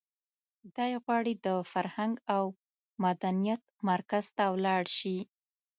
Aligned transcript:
دی 0.75 0.91
غواړي 1.03 1.33
د 1.45 1.47
فرهنګ 1.71 2.13
او 2.35 2.43
مدنیت 3.03 3.61
مرکز 3.89 4.25
ته 4.37 4.43
ولاړ 4.53 4.83
شي. 4.99 5.17